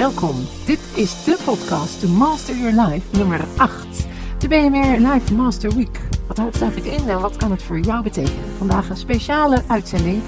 [0.00, 0.36] Welkom.
[0.66, 3.72] Dit is de podcast To Master Your Life nummer 8.
[4.38, 6.00] De BMR Life Master Week.
[6.26, 8.56] Wat houdt het eigenlijk in en wat kan het voor jou betekenen?
[8.58, 10.22] Vandaag een speciale uitzending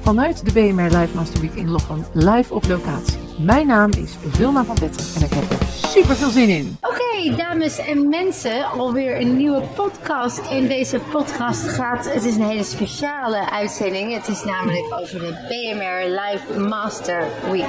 [0.00, 3.18] vanuit de BMR Life Master Week in Lochem, live op locatie.
[3.38, 6.76] Mijn naam is Vilna van Betten en ik heb er super veel zin in.
[6.80, 10.50] Oké, dames en mensen, alweer een nieuwe podcast.
[10.50, 14.14] En deze podcast gaat, het is een hele speciale uitzending.
[14.14, 17.64] Het is namelijk over de BMR Live Master Week.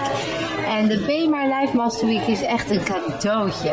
[0.68, 3.70] En de BMR Live Master Week is echt een cadeautje.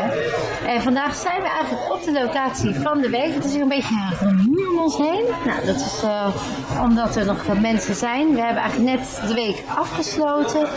[0.67, 3.35] En vandaag zijn we eigenlijk op de locatie van de week.
[3.35, 5.25] Het is een beetje rumoer om ons heen.
[5.45, 8.35] Nou, dat is uh, omdat er nog mensen zijn.
[8.35, 10.69] We hebben eigenlijk net de week afgesloten.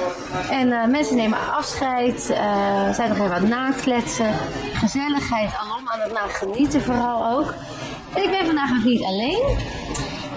[0.50, 4.34] En uh, mensen nemen afscheid, uh, zijn nog even aan het nakletsen.
[4.84, 7.54] Gezelligheid, alom aan het nagenieten vooral ook.
[8.16, 9.58] En ik ben vandaag nog niet alleen.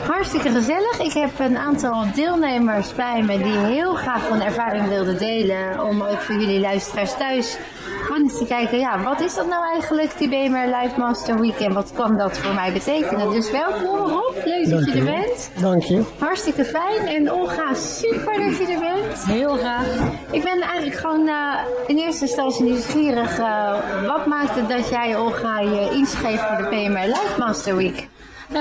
[0.04, 1.00] Hartstikke gezellig.
[1.00, 5.84] Ik heb een aantal deelnemers bij me die heel graag van ervaring wilden delen.
[5.84, 7.58] Om ook voor jullie luisteraars thuis
[8.06, 11.74] gewoon eens te kijken, ja, wat is dat nou eigenlijk, die BMR Live Master Weekend?
[11.74, 13.30] Wat kan dat voor mij betekenen?
[13.30, 15.50] Dus welkom Rob, leuk dat je er bent.
[15.60, 16.02] Dank je.
[16.18, 17.06] Hartstikke fijn.
[17.06, 19.24] En Olga, super dat je er bent.
[19.24, 19.86] Heel graag.
[20.30, 21.54] Ik ben eigenlijk gewoon uh,
[21.86, 23.38] in eerste instantie nieuwsgierig.
[23.38, 28.08] Uh, wat maakte dat jij, Olga, je inschreef voor de BMR Live Master Week?
[28.52, 28.58] Uh,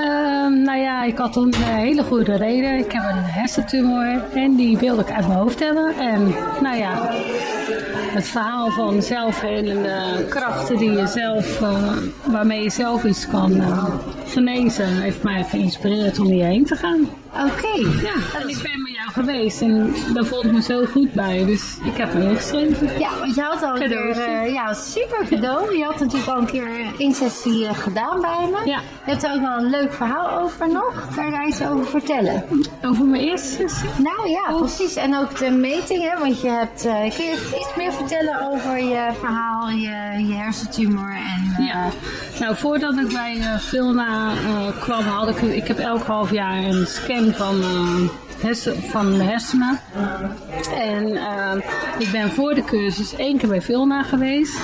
[0.64, 2.78] nou ja, ik had een hele goede reden.
[2.78, 5.97] Ik heb een hersentumor en die wilde ik uit mijn hoofd hebben.
[5.97, 7.09] En nou ja,
[8.13, 13.86] het verhaal van zelfhelende krachten die je zelf, uh, waarmee je zelf iets kan uh,
[14.28, 17.09] genezen, heeft mij geïnspireerd om hierheen te gaan.
[17.33, 17.44] Oké.
[17.44, 18.02] Okay.
[18.02, 18.81] Ja, en ik ben
[19.16, 21.45] geweest en daar voelde ik me zo goed bij.
[21.45, 22.99] Dus ik heb me ingeschreven.
[22.99, 25.77] Ja, want je had al een keer, uh, ja, super cadeau.
[25.77, 28.69] Je had natuurlijk al een keer een sessie gedaan bij me.
[28.69, 28.80] Ja.
[29.05, 31.07] Je hebt er ook wel een leuk verhaal over nog.
[31.16, 32.44] Kan je daar iets over vertellen?
[32.85, 33.89] Over mijn eerste sessie?
[33.97, 34.57] Nou ja, oh.
[34.57, 34.95] precies.
[34.95, 36.19] En ook de meting, hè.
[36.19, 41.16] Want je hebt, uh, kun je iets meer vertellen over je verhaal, je, je hersentumor
[41.16, 41.56] en...
[41.59, 41.89] Uh, ja.
[42.39, 44.31] Nou, voordat ik bij Vilna
[44.79, 47.63] kwam, had ik, ik heb elk half jaar een scan van,
[48.45, 49.79] hersen, van de hersenen.
[50.78, 51.51] En uh,
[51.97, 54.59] ik ben voor de cursus één keer bij Vilna geweest.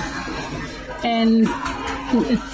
[1.02, 1.48] En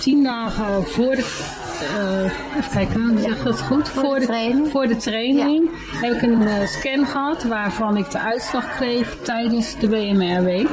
[0.00, 1.56] tien dagen voor de.
[1.99, 2.25] Uh,
[2.56, 3.89] even kijken, zeg dat goed?
[3.89, 6.06] Voor, voor de, training, voor de training ja.
[6.06, 10.69] heb ik een uh, scan gehad waarvan ik de uitslag kreeg tijdens de BMR-week.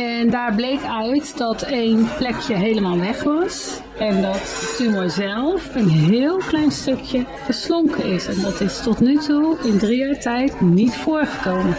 [0.00, 3.80] En daar bleek uit dat één plekje helemaal weg was.
[3.98, 8.26] En dat tumor zelf een heel klein stukje geslonken is.
[8.26, 11.76] En dat is tot nu toe in drie jaar tijd niet voorgekomen.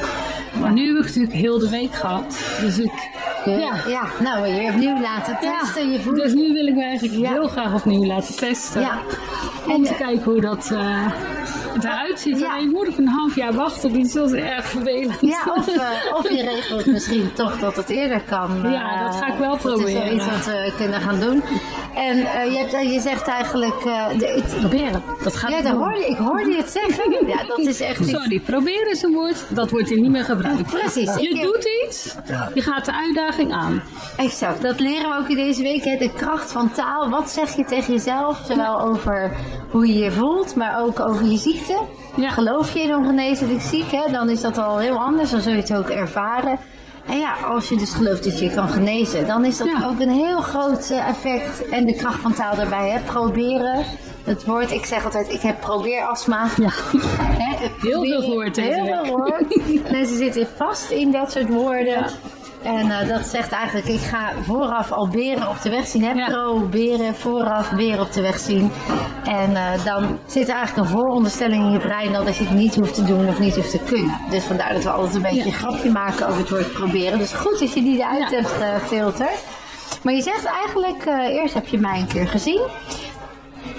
[0.60, 2.58] Maar nu heb ik natuurlijk heel de week gehad.
[2.62, 3.10] Dus ik
[3.46, 3.76] ja.
[3.88, 5.88] ja, nou je opnieuw laten testen.
[5.88, 5.94] Ja.
[5.94, 6.16] Je voelt...
[6.16, 7.32] Dus nu wil ik me eigenlijk ja.
[7.32, 8.82] heel graag opnieuw laten testen.
[8.82, 9.02] Ja.
[9.66, 11.12] Om en, te kijken hoe dat uh,
[11.80, 12.40] eruit ziet.
[12.40, 12.54] Ja.
[12.54, 15.18] Alleen moet ik een half jaar wachten, dus dat is erg vervelend.
[15.22, 15.82] Ja, of, uh,
[16.18, 18.66] of je regelt misschien toch dat het eerder kan.
[18.66, 19.94] Uh, ja, dat ga ik wel proberen.
[19.94, 21.44] Dat is wel iets wat we kunnen gaan doen.
[21.96, 22.18] En
[22.52, 23.76] je, hebt, je zegt eigenlijk...
[24.60, 27.28] Proberen, dat gaat Ja, dat hoorde, ik hoorde je het zeggen.
[27.28, 30.64] Ja, dat is echt Sorry, proberen is een woord, dat wordt hier niet meer gebruikt.
[30.64, 31.16] Precies.
[31.16, 32.16] Je doet iets,
[32.54, 33.82] je gaat de uitdaging aan.
[34.18, 35.84] Exact, dat leren we ook in deze week.
[35.84, 35.98] Hè?
[35.98, 37.10] De kracht van taal.
[37.10, 38.42] Wat zeg je tegen jezelf?
[38.48, 39.32] Zowel over
[39.70, 41.60] hoe je je voelt, maar ook over je ziekte.
[42.16, 42.30] Ja.
[42.30, 44.12] Geloof je in ongeneeslijk ziek, hè?
[44.12, 45.30] dan is dat al heel anders.
[45.32, 46.60] Dan zul je het ook ervaren.
[47.08, 49.88] En ja, als je dus gelooft dat je kan genezen, dan is dat Ja.
[49.88, 51.70] ook een heel groot eh, effect.
[51.70, 53.00] En de kracht van taal daarbij, hè?
[53.00, 53.84] proberen.
[54.24, 56.48] Het woord, ik zeg altijd, ik heb probeerastma.
[56.58, 56.70] Ja.
[57.82, 59.34] Heel veel deze Heel veel.
[59.92, 62.06] Mensen zitten vast in dat soort woorden.
[62.64, 66.04] En uh, dat zegt eigenlijk, ik ga vooraf al beren op de weg zien.
[66.04, 66.12] Hè?
[66.12, 66.26] Ja.
[66.30, 68.72] Proberen, vooraf beren op de weg zien.
[69.24, 72.76] En uh, dan zit er eigenlijk een vooronderstelling in je brein dat je het niet
[72.76, 74.18] hoeft te doen of niet hoeft te kunnen.
[74.30, 75.46] Dus vandaar dat we altijd een beetje Ja.
[75.46, 77.18] een grapje maken over het woord proberen.
[77.18, 78.38] Dus goed dat je die eruit Ja.
[78.38, 79.44] hebt gefilterd.
[80.04, 82.62] Maar je zegt eigenlijk, uh, eerst heb je mij een keer gezien.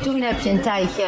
[0.02, 1.06] Toen heb je een tijdje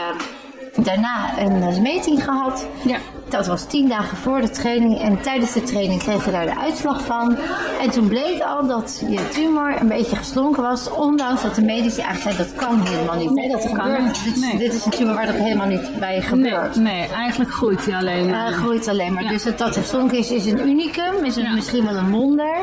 [0.76, 2.66] daarna een eh, meting gehad.
[2.84, 2.96] Ja.
[3.36, 6.58] Dat was tien dagen voor de training en tijdens de training kreeg je daar de
[6.58, 7.36] uitslag van.
[7.82, 12.00] En toen bleek al dat je tumor een beetje geslonken was, ondanks dat de medici
[12.00, 13.30] eigenlijk zeiden dat kan helemaal niet.
[13.30, 14.24] Nee, dat kan gebeurt.
[14.24, 14.56] Dit, Nee.
[14.58, 16.76] dit is een tumor waar dat helemaal niet bij Nee, gebeurt.
[16.76, 18.52] nee, eigenlijk groeit hij alleen maar.
[18.52, 19.22] Groeit alleen maar.
[19.22, 19.28] Ja.
[19.30, 21.54] Dus dat dat geslonken is, is een unicum, is het Ja.
[21.54, 22.56] misschien wel een wonder.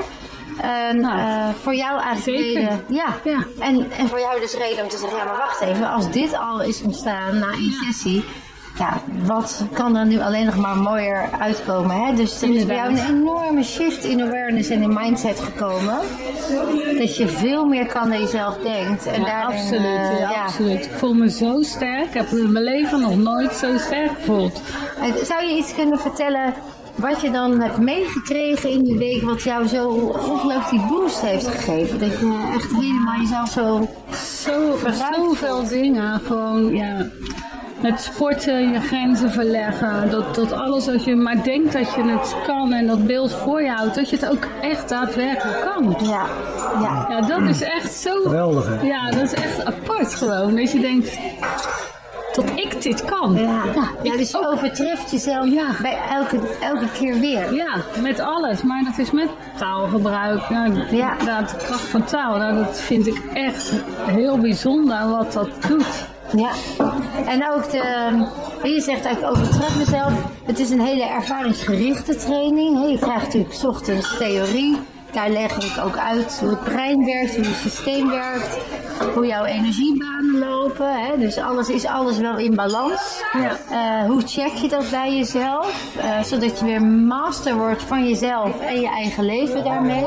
[0.61, 3.05] En Nou, eh, voor jou eigenlijk reden, ja.
[3.23, 3.43] Ja.
[3.59, 6.37] En, en voor jou dus reden om te zeggen, ja maar wacht even, als dit
[6.37, 8.23] al is ontstaan na een sessie,
[8.77, 12.13] ja, wat kan er nu alleen nog maar mooier uitkomen, hè?
[12.13, 15.97] Dus er is bij jou een enorme shift in awareness en in mindset gekomen,
[16.97, 19.05] dat je veel meer kan dan je zelf denkt.
[19.05, 20.43] En Ja, daarin, absoluut, eh, ja, ja.
[20.43, 20.85] absoluut.
[20.85, 22.05] Ik voel me zo sterk.
[22.05, 24.61] Ik heb in mijn leven nog nooit zo sterk gevoeld.
[25.01, 26.53] Eh, Zou je iets kunnen vertellen
[26.95, 31.47] wat je dan hebt meegekregen in die week, wat jou zo ongelooflijk die boost heeft
[31.47, 31.99] gegeven.
[31.99, 33.87] Dat je echt helemaal jezelf zo.
[34.43, 34.77] Zo,
[35.13, 36.19] zoveel dingen.
[36.19, 37.05] Gewoon, ja.
[37.81, 40.09] Met sporten, je grenzen verleggen.
[40.09, 43.61] Dat, dat alles als je maar denkt dat je het kan en dat beeld voor
[43.61, 45.95] je houdt, dat je het ook echt daadwerkelijk kan.
[46.09, 46.25] Ja,
[46.81, 47.05] ja.
[47.09, 48.21] Ja, dat is echt zo.
[48.23, 48.87] Geweldig, hè?
[48.87, 50.55] Ja, dat is echt apart gewoon.
[50.55, 51.17] Dat je denkt
[52.33, 53.33] dat ik dit kan.
[53.35, 53.61] Ja,
[54.03, 54.51] ja, dus je ook.
[54.53, 55.65] overtreft jezelf Ja.
[55.81, 57.53] bij elke, elke keer weer.
[57.53, 58.61] Ja, met alles.
[58.63, 59.27] Maar dat is met
[59.57, 60.49] taalgebruik.
[60.49, 61.11] Nou, Ja.
[61.11, 62.37] inderdaad, de kracht van taal.
[62.37, 63.71] Nou, dat vind ik echt
[64.05, 66.07] heel bijzonder wat dat doet.
[66.35, 66.51] Ja,
[67.25, 67.81] en ook de,
[68.63, 70.13] je zegt eigenlijk overtref mezelf.
[70.45, 72.89] Het is een hele ervaringsgerichte training.
[72.89, 74.77] Je krijgt natuurlijk 's ochtends theorie.
[75.11, 78.57] Daar leg ik ook uit hoe het brein werkt, hoe het systeem werkt,
[79.13, 81.05] hoe jouw energiebanen lopen.
[81.05, 81.17] Hè.
[81.17, 83.23] Dus alles is alles wel in balans.
[83.33, 83.57] Ja.
[83.69, 85.95] Eh, hoe check je dat bij jezelf?
[85.97, 90.05] Eh, zodat je weer master wordt van jezelf en je eigen leven daarmee.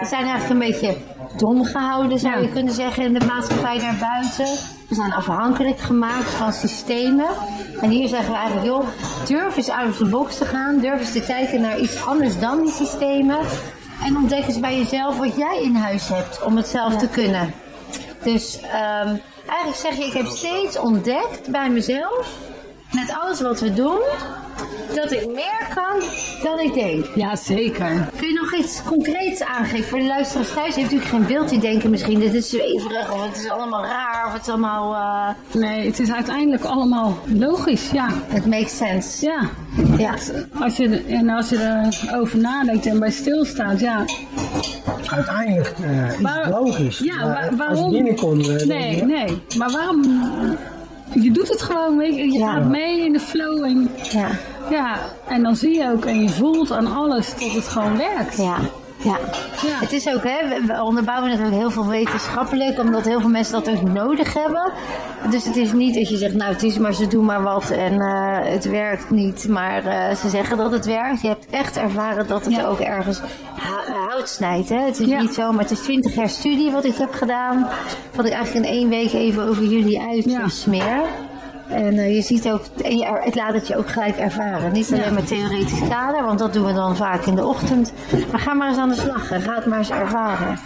[0.00, 0.96] We zijn eigenlijk een beetje
[1.36, 2.40] dom gehouden, zou Ja.
[2.40, 4.56] je kunnen zeggen, in de maatschappij naar buiten.
[4.88, 7.26] We zijn afhankelijk gemaakt van systemen.
[7.80, 8.84] En hier zeggen we eigenlijk, joh,
[9.26, 10.78] durf eens of the box te gaan.
[10.78, 13.38] Durf eens te kijken naar iets anders dan die systemen.
[14.04, 17.54] En ontdek eens bij jezelf wat jij in huis hebt om het zelf te kunnen.
[18.22, 19.16] Dus ehm,
[19.46, 22.38] eigenlijk zeg je, ik heb steeds ontdekt bij mezelf,
[22.90, 24.00] met alles wat we doen,
[24.94, 26.02] dat ik meer kan
[26.42, 27.06] dan ik denk.
[27.14, 28.08] Ja, zeker.
[28.18, 30.74] Kun je nog iets concreets aangeven voor de luisteraars thuis?
[30.74, 33.82] Je hebt natuurlijk geen beeld die denken misschien dit is zweverig of het is allemaal
[33.84, 34.94] raar of het is allemaal...
[34.94, 37.90] eh Nee, het is uiteindelijk allemaal logisch.
[37.92, 39.24] Ja, it makes sense.
[39.26, 39.40] ja.
[39.98, 40.14] Ja.
[40.60, 44.04] Als je, en als je erover nadenkt en bij stilstaat, ja.
[45.10, 46.98] Uiteindelijk eh, is het logisch.
[46.98, 47.90] Ja, maar wa- Als waarom?
[47.90, 49.42] je binnenkomt, denk Nee, je, nee.
[49.58, 50.02] Maar waarom?
[51.12, 52.24] Je doet het gewoon, weet je.
[52.32, 52.52] Je Ja.
[52.52, 54.28] gaat mee in de flow en Ja,
[54.70, 54.96] ja.
[55.28, 58.36] En dan zie je ook en je voelt aan alles dat het gewoon werkt.
[58.36, 58.56] ja,
[58.96, 59.18] ja.
[59.62, 59.78] Ja.
[59.80, 63.28] Het is ook, hè, we- we onderbouwen het ook heel veel wetenschappelijk, omdat heel veel
[63.30, 64.72] mensen dat ook nodig hebben.
[65.30, 67.70] Dus het is niet dat je zegt, nou het is maar ze doen maar wat
[67.70, 71.20] en eh, het werkt niet, maar eh, ze zeggen dat het werkt.
[71.20, 72.64] Je hebt echt ervaren dat het Ja.
[72.64, 73.20] ook ergens
[74.08, 74.68] hout snijdt.
[74.68, 74.78] Hè?
[74.80, 75.20] Het is Ja.
[75.20, 77.68] niet zo, maar het is 20 jaar studie wat ik heb gedaan.
[78.14, 80.06] Wat ik eigenlijk in één week even over jullie Ja.
[80.40, 81.00] uitsmeer.
[81.68, 84.72] En eh, je ziet ook, en je, het laat het je ook gelijk ervaren.
[84.72, 85.10] Niet alleen Ja.
[85.10, 87.92] met theoretisch kader, want dat doen we dan vaak in de ochtend.
[88.30, 90.58] Maar ga maar eens aan de slag en ga het maar eens ervaren.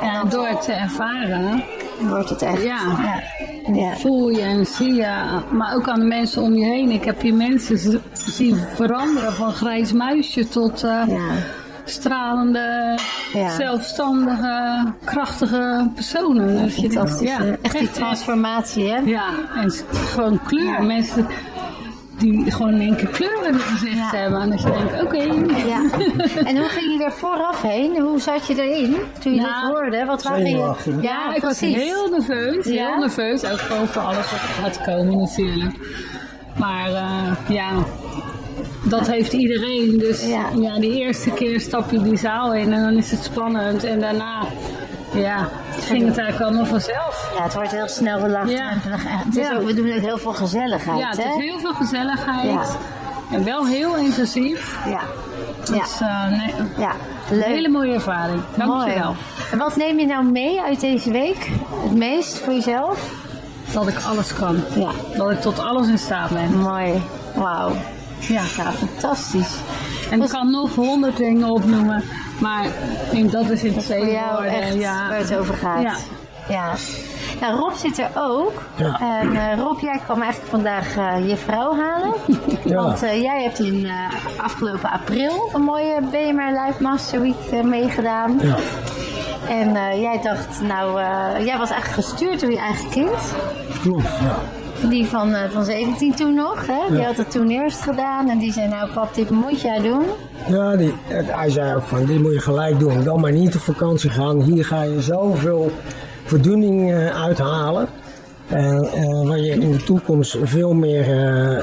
[0.00, 1.64] En door het te ervaren,
[2.00, 2.62] wordt het echt.
[2.62, 2.78] Ja.
[3.02, 3.22] ja.
[3.74, 3.96] ja.
[3.96, 6.90] voel je en zie je, maar ook aan de mensen om je heen.
[6.90, 11.32] Ik heb hier mensen zien veranderen van grijs muisje tot eh, Ja.
[11.84, 12.98] Stralende,
[13.32, 13.48] Ja.
[13.56, 16.62] zelfstandige, krachtige personen.
[16.62, 18.98] Dus je denkt, ja, echt die transformatie, hè?
[19.04, 19.26] Ja,
[19.56, 20.64] en gewoon kleur.
[20.64, 20.80] Ja.
[20.80, 21.26] Mensen
[22.18, 24.10] die gewoon in één keer kleur in het gezicht Ja.
[24.10, 24.40] hebben.
[24.40, 25.22] En dat je denkt, oké.
[25.66, 25.82] Ja.
[26.44, 28.00] En hoe ging je er vooraf heen?
[28.00, 30.04] Hoe zat je erin toen je Nou, dit hoorde?
[30.04, 30.46] Wat waren je...
[30.46, 31.02] zenuwachtig.
[31.02, 32.64] Ja, ik was heel nerveus.
[32.66, 32.86] Ja?
[32.88, 33.44] Heel nerveus.
[33.44, 35.74] Ook gewoon voor alles wat er gaat komen natuurlijk.
[36.58, 37.70] Maar eh, ja,
[38.84, 39.98] dat heeft iedereen.
[39.98, 40.44] Dus Ja.
[40.60, 40.78] ja.
[40.78, 43.84] die eerste keer stap je die zaal in en dan is het spannend.
[43.84, 44.42] En daarna
[45.14, 45.48] ja,
[45.80, 47.32] ging het eigenlijk allemaal vanzelf.
[47.36, 48.72] Ja, het wordt heel snel Ja.
[49.56, 51.28] ook, we doen ook heel veel gezelligheid, Ja, het hè?
[51.28, 52.44] is heel veel gezelligheid.
[52.50, 52.62] Ja.
[53.36, 54.78] En wel heel intensief.
[54.86, 55.00] Ja.
[55.64, 55.80] Ja.
[55.80, 56.92] Dus eh, nee, Ja.
[57.30, 57.44] een Leuk.
[57.44, 58.40] hele mooie ervaring.
[58.56, 59.14] Dankjewel.
[59.52, 61.50] En wat neem je nou mee uit deze week?
[61.82, 63.10] Het meest voor jezelf?
[63.72, 64.56] Dat ik alles kan.
[64.74, 64.90] Ja.
[65.16, 66.58] Dat ik tot alles in staat ben.
[66.58, 67.02] Mooi.
[67.34, 67.72] Wauw.
[68.28, 68.42] Ja.
[68.56, 69.54] Ja, fantastisch.
[70.10, 72.02] En ik kan nog honderd dingen opnoemen,
[72.40, 72.66] maar
[73.12, 75.08] ik- dat is in twee jou echt ja.
[75.08, 75.82] waar het over gaat.
[75.82, 75.94] Ja.
[76.48, 76.72] ja.
[77.40, 78.62] Ja, Rob zit er ook.
[78.76, 79.00] Ja.
[79.00, 82.12] En eh, Rob, jij kwam eigenlijk vandaag eh, je vrouw halen.
[82.64, 82.74] Ja.
[82.82, 83.92] Want eh, jij hebt in eh,
[84.44, 88.38] afgelopen april een mooie BMR Live Master Week meegedaan.
[88.42, 88.56] Ja.
[89.48, 93.34] En eh, jij dacht, nou, eh, jij was eigenlijk gestuurd door je eigen kind.
[93.82, 94.38] Klopt, ja.
[94.88, 96.80] Die van, eh, van 17 toen nog, hè?
[96.90, 97.06] Die Ja.
[97.06, 98.28] had het toen eerst gedaan.
[98.30, 100.04] En die zei, nou pap, dit moet jij doen.
[100.48, 103.04] Ja, die, het- hij zei ook van, dit moet je gelijk doen.
[103.04, 104.40] Dan maar niet op vakantie gaan.
[104.42, 105.70] Hier ga je zoveel
[106.24, 107.88] voldoening eh, uithalen.
[108.48, 111.58] En eh, waar je in de toekomst veel meer, eh,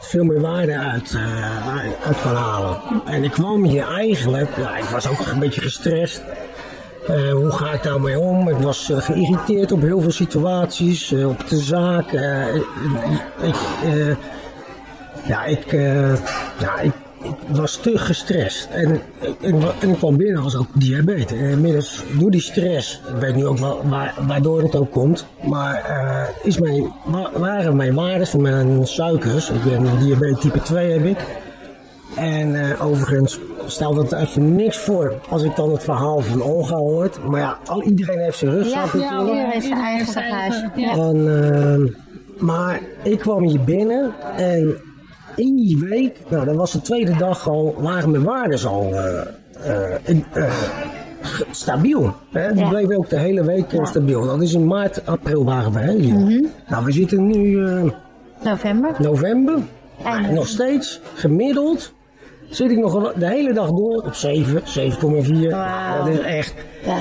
[0.00, 2.76] veel meer waarde uit, eh, uit kan halen.
[3.04, 6.22] En ik kwam hier eigenlijk, ja, ik was ook een beetje gestrest.
[7.08, 8.48] Eh, hoe ga ik daarmee om?
[8.48, 12.12] Ik was eh, geïrriteerd op heel veel situaties, eh, op de zaak.
[13.42, 13.54] ik,
[15.26, 15.72] ja, ik,
[16.58, 16.92] ja, ik,
[17.48, 18.68] was te gestrest.
[18.70, 19.00] En,
[19.40, 21.38] en, en ik kwam binnen als ook diabetes.
[21.38, 25.26] En inmiddels door die stress, ik weet nu ook wel waar, waardoor het ook komt,
[25.42, 25.82] maar
[26.42, 31.04] is mijn, wa- waren mijn waarden van mijn suikers, ik ben diabetes type 2 heb
[31.04, 31.18] ik,
[32.16, 36.76] En eh, overigens, stel dat even niks voor als ik dan het verhaal van Olga
[36.76, 37.24] hoort.
[37.24, 39.20] Maar ja, al, iedereen heeft zijn rugzak ja, natuurlijk.
[39.20, 40.70] iedereen heeft zijn eigen bagage.
[40.76, 40.92] Ja.
[40.92, 41.86] En, ehm,
[42.44, 44.76] maar ik kwam hier binnen en
[45.36, 49.20] in die week, nou dat was de tweede dag al, waren mijn waarden al eh,
[49.64, 50.52] eh, eh,
[51.50, 52.14] stabiel.
[52.32, 52.52] Hè?
[52.52, 52.68] Die Ja.
[52.68, 54.26] bleven ook de hele week stabiel.
[54.26, 56.14] Dat is in maart, april waren we hè, hier.
[56.14, 56.44] Mhm.
[56.68, 57.82] Nou, we zitten nu eh,
[58.42, 58.94] November.
[58.98, 59.58] november.
[60.04, 61.92] En- nog steeds, gemiddeld,
[62.48, 65.50] zit ik nog de hele dag door op 7, 7,4.
[65.50, 66.04] Wauw.
[66.04, 66.54] Dat is echt...
[66.84, 66.96] Ja.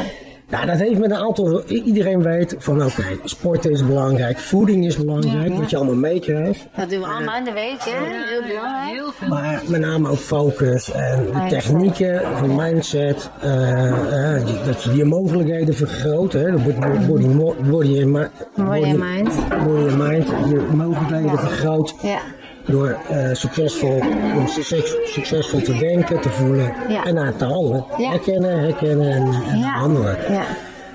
[0.50, 1.64] Ja, dat heeft met een aantal.
[1.64, 6.68] Iedereen weet van oké, sporten is belangrijk, voeding is belangrijk, wat je allemaal meekrijgt.
[6.76, 7.92] Dat doen we allemaal in de week, hè?
[7.92, 8.92] Heel belangrijk.
[8.96, 9.28] Heel veel.
[9.28, 13.30] Maar met name ook focus en de technieken van mindset.
[13.42, 16.34] eh, eh, die- dat je die mogelijkheden vergroot.
[16.34, 17.28] Hè, de body, body,
[17.70, 19.48] body, mi- Body and mind.
[19.66, 20.28] Body mind.
[20.28, 22.20] Je mogelijkheden vergroot Ja.
[22.68, 24.02] Door eh, succesvol,
[24.36, 27.04] om succes- succesvol te denken, te voelen Ja.
[27.06, 27.86] en naar te handelen.
[27.98, 28.10] Ja.
[28.10, 29.72] Herkennen, herkennen en, en Ja.
[29.78, 30.18] handelen.
[30.30, 30.44] Ja.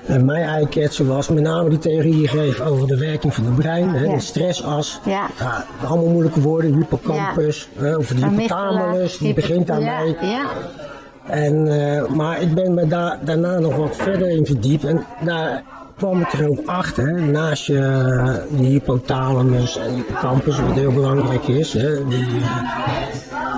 [0.05, 3.55] En mijn eyecatcher was met name die theorie die geeft over de werking van het
[3.55, 4.99] brein, hè, de stressas.
[5.05, 5.25] Ja.
[5.87, 10.15] allemaal moeilijke woorden, hippocampus, hè, of de hypothalamus, die begint daarmee.
[11.25, 15.63] En, eh, maar ik ben me daar daarna nog wat verder in verdiept en daar
[16.01, 20.91] kwam ik er ook achter, hè, naast je, eh, die hypothalamus en hippocampus, wat heel
[20.91, 22.27] belangrijk is, hè, die,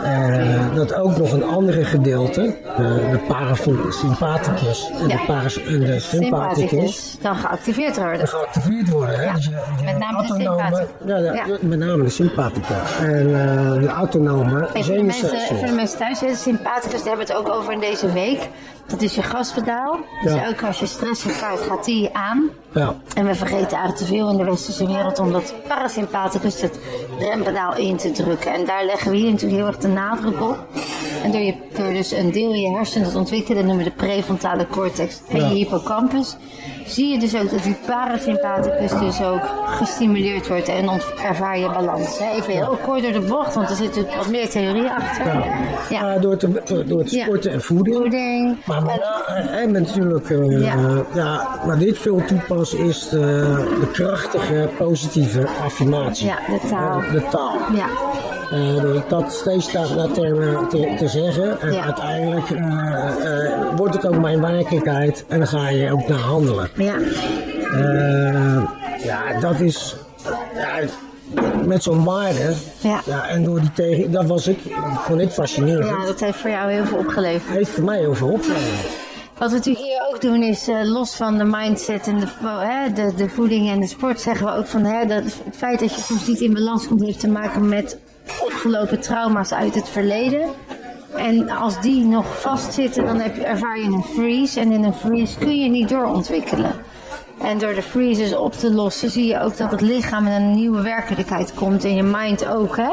[0.04, 5.16] eh, eh, dat ook nog een andere gedeelte, de, de parasympathicus en Ja.
[5.18, 8.28] de, paras, en de sympathicus, dan geactiveerd worden.
[8.28, 9.16] geactiveerd worden.
[9.16, 9.24] Hè?
[9.24, 11.06] Ja, Dus je, je met name de autonome, sympathicus.
[11.06, 12.98] ja, ja, met name de sympathicus.
[13.00, 15.56] En eh, de autonome zenuwstelsel.
[15.56, 18.50] voor de mensen thuis, de sympathicus, daar hebben we het ook over in deze week.
[18.88, 19.98] Dat is je gaspedaal.
[20.24, 20.48] Dus Ja.
[20.48, 22.50] ook als je stress ervaart, gaat die je aan.
[22.74, 26.80] Ja, En we vergeten eigenlijk te veel in de westerse wereld om dat parasympathicus, het
[27.20, 28.54] rempedaal, in te drukken.
[28.54, 30.58] En daar leggen we hier natuurlijk heel erg de nadruk op.
[31.24, 33.96] En door, je, door dus een deel in je hersenen te ontwikkelen, noemen we de
[33.96, 35.48] prefrontale cortex en Ja.
[35.48, 36.36] je hippocampus,
[36.86, 40.90] zie je dus ook dat die parasympathicus dus ook gestimuleerd wordt en
[41.24, 42.20] ervaar je balans.
[42.20, 42.30] Hè?
[42.36, 45.26] Even heel kort door de bocht, want er zit natuurlijk wat meer theorie achter.
[45.26, 45.44] ja.
[45.90, 46.02] Ja.
[46.02, 47.96] Maar door, te, door het sporten en voeding.
[47.96, 48.56] Voeding.
[48.66, 50.76] Maar met na- en natuurlijk, eh, Ja.
[51.14, 51.60] ja.
[51.66, 53.18] waar dit veel toepassen is de,
[53.80, 56.26] de krachtige positieve affirmatie.
[56.28, 57.02] Ja, de taal.
[57.02, 57.58] Eh, De, taal.
[57.76, 57.86] Ja,
[58.54, 61.62] Eh, door dat steeds naar termen te, te zeggen.
[61.62, 61.84] En Ja.
[61.84, 65.26] uiteindelijk eh, eh, wordt het ook mijn werkelijkheid.
[65.28, 66.70] En dan ga je ook naar handelen.
[66.76, 66.96] ja,
[69.04, 69.96] ja, dat is.
[70.56, 70.80] Ja,
[71.66, 72.54] met zo'n waarde.
[72.80, 73.28] Ja.
[73.28, 74.12] en door die tegen.
[74.12, 74.60] Dat was ik.
[74.98, 75.86] vond ik fascinerend.
[75.86, 77.56] ja, dat heeft voor jou heel veel opgeleverd.
[77.56, 78.92] Heeft voor mij heel veel opgeleverd.
[79.38, 82.28] Wat we natuurlijk hier ook doen is, los van de mindset en de,
[82.94, 85.96] de, de voeding en de sport, zeggen we ook van hè, dat het feit dat
[85.96, 87.98] je soms niet in balans komt, heeft te maken met
[88.42, 90.50] opgelopen trauma's uit het verleden.
[91.16, 94.60] En als die nog vastzitten, dan heb je, ervaar je een freeze.
[94.60, 96.72] En in een freeze kun je niet doorontwikkelen.
[97.42, 100.54] En door de freezes op te lossen, zie je ook dat het lichaam in een
[100.54, 101.84] nieuwe werkelijkheid komt.
[101.84, 102.92] En je mind ook, hè.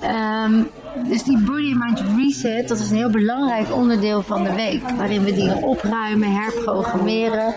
[0.00, 0.62] Ehm,
[1.08, 4.90] dus die body mind reset, dat is een heel belangrijk onderdeel van de week.
[4.96, 7.54] Waarin we dingen opruimen, herprogrammeren.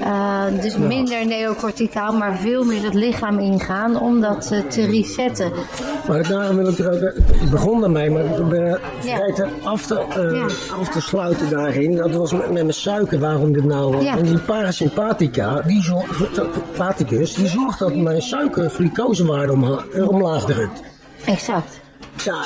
[0.00, 5.52] Eh, dus minder neocorticaal, maar veel meer het lichaam ingaan om dat eh, te resetten.
[6.08, 7.12] Maar daarom wil ik er ook.
[7.42, 8.78] Ik begon daarmee, maar ik ben Ja.
[9.00, 10.46] vergeten af te, eh, Ja.
[10.80, 11.96] af te sluiten daarin.
[11.96, 14.02] Dat was met, met mijn suiker, waarom dit nou.
[14.02, 14.16] Ja.
[14.16, 19.52] En die parasympathicus, die zorgt, die zorgt dat mijn suiker glucosewaarde
[20.08, 20.82] omlaag drukt.
[21.24, 21.80] Exact.
[22.24, 22.36] Ja,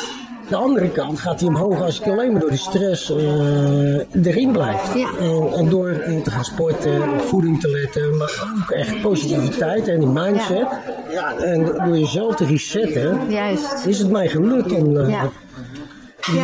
[0.49, 4.53] de andere kant gaat hij omhoog als ik alleen maar door de stress eh, erin
[4.53, 4.95] blijf.
[4.95, 5.09] Ja.
[5.21, 9.89] En, en door eh, te gaan sporten, op voeding te letten, maar ook echt positiviteit
[9.89, 10.67] en die mindset.
[11.11, 11.37] Ja.
[11.37, 13.87] en door jezelf te resetten, Juist.
[13.87, 15.29] is het mij gelukt om Ja.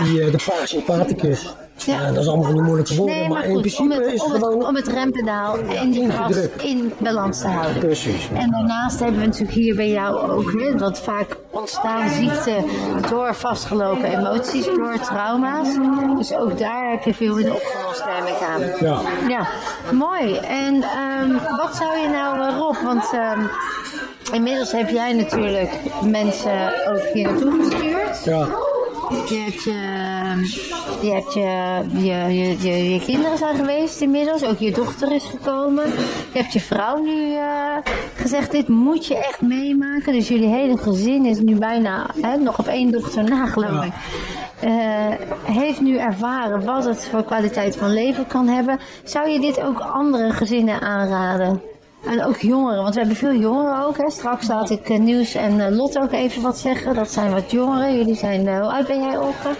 [0.05, 1.55] die, eh, de parasympathicus.
[1.85, 2.01] Ja.
[2.01, 2.13] Ja.
[2.13, 4.33] dat is allemaal die moeilijke woorden, Nee, maar, maar in principe om het, is om,
[4.33, 4.67] het gewoon...
[4.67, 7.79] om het rempedaal en die in te gas in balans te houden.
[7.79, 8.29] Precies.
[8.35, 12.65] En daarnaast hebben we natuurlijk hier bij jou ook, hè, want vaak ontstaan ziekten
[13.11, 15.69] door vastgelopen emoties, door trauma's.
[16.17, 18.61] Dus ook daar heb je veel in opgelost, neem ik aan.
[18.81, 19.01] Ja.
[19.29, 19.49] Ja,
[19.93, 20.35] mooi.
[20.37, 23.41] En ehm, wat zou je nou, Rob, want ehm,
[24.33, 25.71] inmiddels heb jij natuurlijk
[26.03, 28.25] mensen ook hier naartoe gestuurd.
[28.25, 28.49] Ja.
[29.29, 30.18] Je hebt je,
[31.03, 35.25] je, hebt je, je, je, je, je kinderen zijn geweest inmiddels, ook je dochter is
[35.25, 35.85] gekomen.
[36.33, 37.77] Je hebt je vrouw nu eh,
[38.15, 40.13] gezegd, dit moet je echt meemaken.
[40.13, 43.83] Dus jullie hele gezin is nu bijna hè, nog op één dochter na, geloof Ja.
[43.85, 43.93] ik.
[44.61, 48.79] Eh, heeft nu ervaren wat het voor kwaliteit van leven kan hebben.
[49.05, 51.63] Zou je dit ook andere gezinnen aanraden?
[52.07, 53.97] En ook jongeren, want we hebben veel jongeren ook.
[53.97, 54.11] Hè.
[54.11, 56.95] Straks laat ik eh, Nieuws en eh, Lot ook even wat zeggen.
[56.95, 57.97] Dat zijn wat jongeren.
[57.97, 59.51] Jullie zijn, eh, hoe oud ben jij Olga?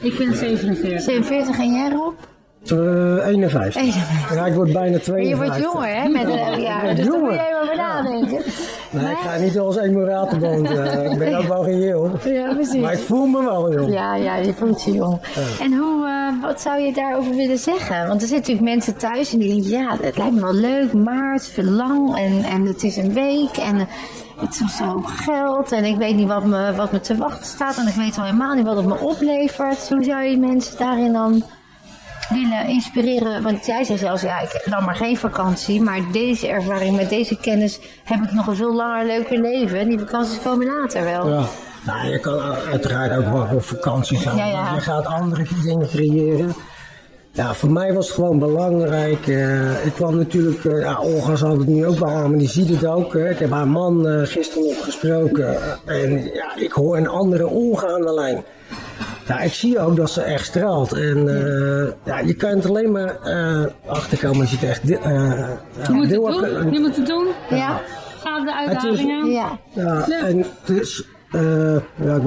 [0.00, 1.00] Ik ben 47.
[1.02, 2.14] 47 en jij Rob?
[2.66, 3.82] Eh, 51.
[3.82, 4.34] 51.
[4.34, 5.28] Ja, ik word bijna En 52.
[5.28, 6.82] je wordt jonger hè, met een jaar.
[6.82, 7.32] word Dus daar moet jonger.
[7.32, 8.42] je even over nadenken.
[8.90, 10.70] Nee, ik ga niet als emiratenbond.
[10.70, 12.22] eh ik ben ook wel geen jong.
[12.24, 12.80] Ja, precies.
[12.80, 13.92] Maar ik voel me wel jong.
[13.92, 15.18] Ja, ja, je voelt je jong.
[15.60, 18.08] En hoe, eh, wat zou je daarover willen zeggen?
[18.08, 20.92] Want er zitten natuurlijk mensen thuis en die denken, ja, het lijkt me wel leuk,
[20.92, 23.76] maar het is veel lang en, en het is een week en
[24.38, 27.76] het is zo geld en ik weet niet wat me, wat me te wachten staat
[27.76, 29.88] en ik weet al helemaal niet wat het me oplevert.
[29.88, 31.42] Hoe zou je mensen daarin dan
[32.28, 33.42] willen inspireren?
[33.42, 37.08] Want jij zei zelfs, ja, ik heb dan maar geen vakantie, maar deze ervaring met
[37.08, 41.04] deze kennis heb ik nog een veel langer leuker leven en die vakanties komen later
[41.04, 41.28] wel.
[41.28, 41.42] Ja.
[41.86, 44.36] Nou, je kan uiteraard ook wel op vakantie gaan.
[44.36, 44.74] Ja, ja.
[44.74, 46.54] Je gaat andere dingen creëren.
[47.32, 49.26] Ja, voor mij was het gewoon belangrijk.
[49.28, 52.48] eh, ik kwam natuurlijk, eh, ja, Olga zal het nu ook wel aan, maar die
[52.48, 53.12] ziet het ook.
[53.12, 53.30] hè.
[53.30, 55.56] Ik heb haar man eh, gisteren nog gesproken.
[55.84, 58.44] en ja, ik hoor een andere Olga aan de lijn.
[59.28, 60.92] Ja, ik zie ook dat ze echt straalt.
[60.92, 64.80] En eh, ja, je kan het alleen maar eh, achterkomen als je het echt...
[64.90, 65.48] eh,
[65.86, 66.72] Je moet het doen.
[66.72, 67.26] Je moet het doen.
[67.50, 67.80] Ja,
[68.20, 69.26] Ga de Het is- uitdagingen.
[69.30, 69.58] ja.
[69.72, 70.26] Ja, Ja.
[70.26, 72.22] en het is, eh, ja, ik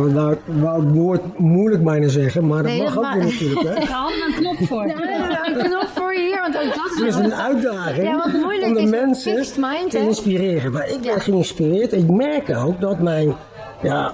[0.45, 3.61] wou, het woord moeilijk bijna zeggen, maar dat Nee, mag dat ook ma- weer natuurlijk.
[3.61, 3.73] Hè.
[3.81, 4.87] Er een knop voor.
[4.87, 4.95] Ja,
[5.29, 8.15] ja, een knop voor je hier, want ook dat Het is is een uitdaging Ja,
[8.17, 10.71] wat moeilijk om de is mensen mind, te inspireren.
[10.71, 11.19] Maar ik ben Ja.
[11.19, 11.93] geïnspireerd.
[11.93, 13.35] Ik merk ook dat mijn,
[13.81, 14.13] ja,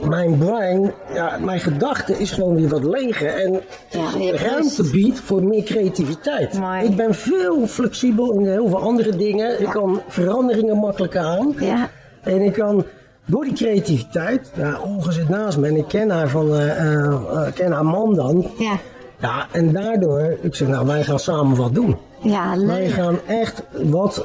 [0.00, 3.26] mijn brein, ja, mijn gedachte is gewoon weer wat leger.
[3.34, 6.58] En Ja, ruimte biedt voor meer creativiteit.
[6.58, 6.84] Mooi.
[6.84, 9.60] Ik ben veel flexibel in heel veel andere dingen.
[9.60, 11.54] Ik kan veranderingen makkelijk aan.
[11.58, 11.88] Ja,
[12.22, 12.84] En ik kan
[13.26, 17.52] door die creativiteit, ja, Olga zit naast me en ik ken haar van, eh, eh,
[17.54, 18.50] ken haar man dan.
[18.58, 18.76] ja,
[19.20, 21.96] Ja, en daardoor, ik zeg nou, wij gaan samen wat doen.
[22.22, 22.90] ja, Wij leuk.
[22.90, 24.24] gaan echt wat,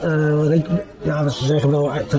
[0.51, 0.65] ik,
[1.01, 2.15] ja, ze zeggen wel, uit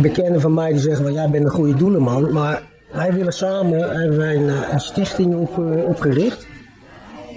[0.00, 2.32] bekenden van mij die zeggen wel, jij bent een goede doelenman.
[2.32, 6.46] Maar wij willen samen, hebben wij een, eh, een stichting op, eh, opgericht.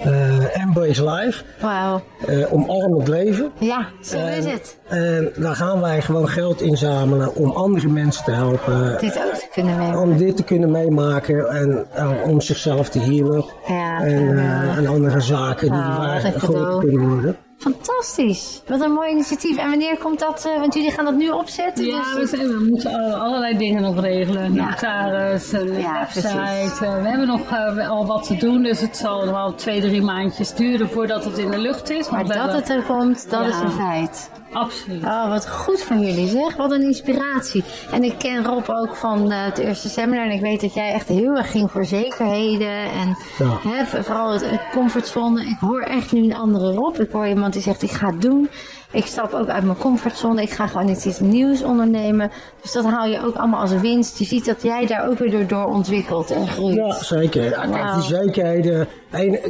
[0.04, 2.02] Eh, Embrace Life, Wauw.
[2.28, 3.52] eh omarm het leven.
[3.60, 4.78] Ja, zo is het.
[4.88, 8.98] En daar gaan wij gewoon geld inzamelen om andere mensen te helpen.
[9.00, 10.00] Dit ook te kunnen nemen.
[10.00, 11.86] Om dit te kunnen meemaken en
[12.26, 13.46] om zichzelf te healen.
[13.68, 16.80] Ja, En, andere zaken die Oh, waar cadeau.
[16.88, 17.36] kunnen worden.
[17.62, 18.62] Fantastisch.
[18.68, 19.58] Wat een mooi initiatief.
[19.58, 20.46] En wanneer komt dat?
[20.46, 21.86] eh, want jullie gaan dat nu opzetten.
[21.86, 24.54] Ja, we, dus, zijn, we moeten al- allerlei dingen nog regelen.
[24.54, 24.70] Ja.
[24.70, 26.86] Notaris, een Ja, website.
[26.86, 29.82] Eh, we hebben nog eh, al wat te doen, dus het zal nog wel twee,
[29.82, 32.10] drie maandjes duren voordat het in de lucht is.
[32.10, 33.48] maar we dat hebben- het er komt, dat Ja.
[33.48, 34.30] is een feit.
[34.54, 35.04] Absoluut.
[35.04, 36.56] Oh, wat goed van jullie zeg.
[36.56, 37.64] Wat een inspiratie.
[37.92, 40.26] En ik ken Rob ook van eh, het eerste seminar.
[40.26, 42.68] En ik weet dat jij echt heel erg ging voor zekerheden.
[42.92, 43.58] En Ja.
[43.70, 45.42] hè, vooral het, het comfortzone.
[45.42, 47.00] Ik hoor echt nu een andere Rob.
[47.00, 48.50] Ik hoor iemand die zegt ik ga het doen.
[48.92, 50.42] Ik stap ook uit mijn comfortzone.
[50.42, 52.32] Ik ga gewoon iets, nieuws ondernemen.
[52.62, 54.18] Dus dat haal je ook allemaal als winst.
[54.20, 56.76] Je ziet dat jij daar ook weer door, door ontwikkelt en groeit.
[56.76, 57.44] Ja, zeker.
[57.44, 58.88] Ja, kijk, die zekerheden.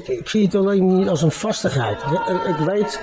[0.04, 2.02] ik zie het alleen niet als een vastigheid.
[2.28, 3.02] Ik, ik weet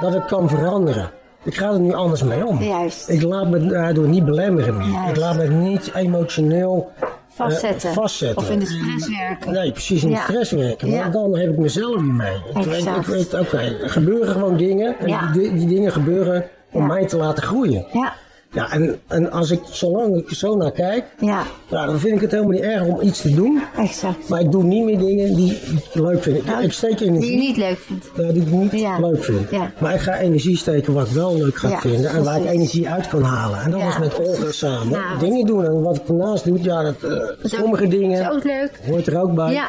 [0.00, 1.10] dat het kan veranderen.
[1.44, 2.62] Ik ga er nu anders mee om.
[2.62, 3.08] Juist.
[3.08, 4.86] Ik laat me daardoor niet belemmeren meer.
[4.88, 5.10] Juist.
[5.10, 6.90] Ik laat me niet emotioneel
[7.28, 7.88] Vastzetten.
[7.90, 8.36] eh, vastzetten.
[8.42, 9.52] Of in de stress werken.
[9.52, 10.16] Nee, precies in Ja.
[10.16, 10.88] de stress werken.
[10.88, 11.08] Maar Ja.
[11.08, 12.34] dan heb ik mezelf weer mee.
[12.54, 12.98] Ik weet, Exact.
[12.98, 14.98] ik weet oké, er gebeuren gewoon dingen.
[14.98, 15.32] En Ja.
[15.32, 17.86] die, die dingen gebeuren om mij te laten groeien.
[17.92, 18.12] Ja,
[18.52, 22.20] Ja, en, en als ik, zolang ik zo naar kijk, ja, ja, dan vind ik
[22.20, 23.62] het helemaal niet erg om iets te doen.
[23.76, 24.28] exact.
[24.28, 26.36] Maar ik doe niet meer dingen die ik leuk vind.
[26.36, 28.10] Ik, Nou, ik steek Die je energie niet leuk vindt.
[28.16, 28.98] ja, die ik niet Ja.
[28.98, 29.50] leuk vind.
[29.50, 29.70] Ja.
[29.78, 32.10] Maar ik ga energie steken wat ik wel leuk ga vinden.
[32.10, 33.60] En waar ik energie uit kan halen.
[33.60, 33.88] En dat Ja.
[33.88, 34.88] is met Olga samen.
[34.90, 35.64] Nou, dingen doen.
[35.64, 37.10] En wat ik daarnaast doe, ja, dat, eh,
[37.42, 38.70] sommige Dat is dingen ook leuk.
[38.88, 39.52] hoort er ook bij.
[39.52, 39.66] Ja,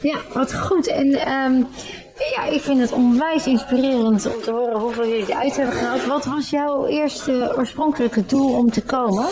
[0.00, 0.86] ja wat goed.
[0.88, 1.52] En ehm,
[2.36, 6.04] ja, ik vind het onwijs inspirerend om te horen hoeveel jullie eruit hebben gehaald.
[6.06, 9.26] Wat was jouw eerste oorspronkelijke doel om te komen?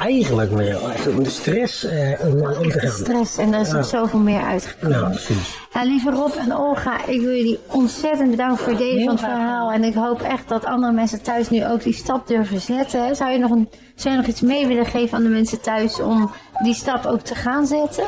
[0.00, 2.90] Eigenlijk meer eigenlijk om de stress eh, om, om te De gaan.
[2.90, 3.38] stress.
[3.38, 4.98] En er is nog zoveel meer uitgekomen.
[5.00, 5.56] Ja, precies.
[5.72, 9.20] Nou, lieve Rob en Olga, ik wil jullie ontzettend bedanken voor het delen van het
[9.20, 9.70] verhaal.
[9.72, 13.16] En ik hoop echt dat andere mensen thuis nu ook die stap durven zetten.
[13.16, 16.00] Zou je nog, een, zou je nog iets mee willen geven aan de mensen thuis
[16.00, 16.30] om
[16.62, 18.04] die stap ook te gaan zetten?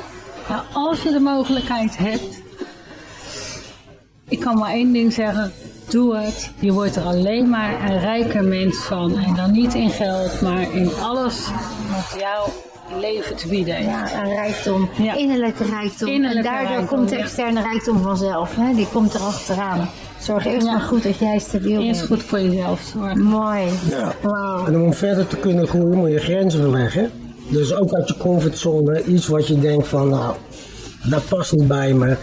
[0.49, 2.43] Nou, als je de mogelijkheid hebt,
[4.29, 5.53] ik kan maar één ding zeggen,
[5.89, 6.51] doe het.
[6.59, 9.19] Je wordt er alleen maar een rijker mens van.
[9.19, 11.49] En dan niet in geld, maar in alles
[11.91, 12.47] wat jouw
[13.01, 13.89] leven te bieden heeft.
[13.89, 14.89] Ja, aan rijkdom.
[15.03, 15.15] Ja.
[15.15, 16.09] Innerlijke rijkdom.
[16.09, 17.23] Innerlijke en daardoor rijkdom, komt de ja.
[17.23, 18.57] externe rijkdom vanzelf.
[18.57, 18.75] Hè?
[18.75, 19.89] Die komt erachteraan.
[20.21, 20.73] Zorg eerst Ja.
[20.73, 22.13] maar goed dat jij stabiel Eerst bent.
[22.13, 23.23] goed voor jezelf zorgen.
[23.23, 23.63] Mooi.
[23.91, 24.15] Ja.
[24.67, 27.11] En om verder te kunnen groeien moet je grenzen verleggen.
[27.49, 29.05] Dus ook uit je comfortzone.
[29.05, 30.35] Iets wat je denkt van, nou,
[31.11, 32.17] dat past niet bij me.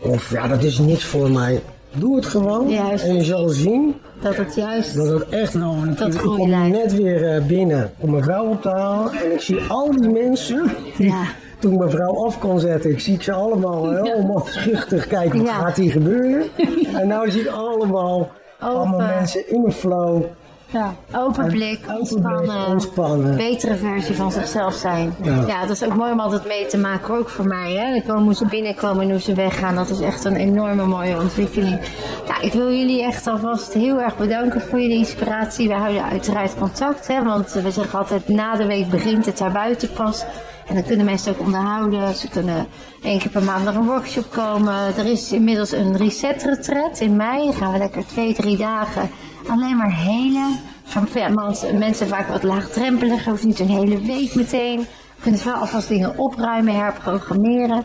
[0.00, 1.62] Of ja, dat is niks voor mij.
[1.94, 3.04] Doe het gewoon Juist.
[3.04, 4.94] en je zal zien Dat het juist...
[4.96, 5.88] dat het echt nou...
[5.90, 9.32] Ik, Dat ik kom net weer eh, binnen om mijn vrouw op te halen en
[9.32, 10.70] ik zie al die mensen...
[10.96, 11.22] die- Ja.
[11.60, 15.38] Toen ik mijn vrouw af kon zetten, ik zie ik ze allemaal helemaal schuchter kijken,
[15.38, 15.52] wat Ja.
[15.54, 16.42] gaat hier gebeuren?
[17.00, 20.22] En nou zie ik allemaal, allemaal mensen in een flow,
[20.70, 20.94] Ja.
[21.14, 22.66] Open blik, ontspannen.
[22.66, 23.36] ontspannen.
[23.36, 25.14] betere versie van zichzelf zijn.
[25.22, 25.44] Ja.
[25.46, 25.60] Ja.
[25.60, 27.72] dat is ook mooi om altijd mee te maken, ook voor mij.
[27.72, 27.94] Hè?
[27.94, 31.80] Ik hoe ze binnenkomen en hoe ze weggaan, dat is echt een enorme mooie ontwikkeling.
[32.26, 35.68] Ja, ik wil jullie echt alvast heel erg bedanken voor jullie inspiratie.
[35.68, 37.24] We houden uiteraard contact, hè?
[37.24, 40.24] want we zeggen altijd na de week begint het daar buiten pas.
[40.66, 42.14] En dan kunnen mensen ook onderhouden.
[42.14, 42.66] Ze kunnen
[43.02, 44.96] één keer per maand naar een workshop komen.
[44.96, 47.44] Er is inmiddels een reset retreat in mei.
[47.44, 49.10] Dan gaan we lekker twee, drie dagen
[49.48, 50.56] alleen maar helen.
[50.84, 54.78] Van, ja, mensen, mensen vaak wat laagdrempelig, hoeft niet een hele week meteen.
[54.78, 57.84] We kunnen wel alvast dingen opruimen, herprogrammeren.